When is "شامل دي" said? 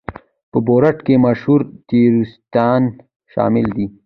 3.33-3.85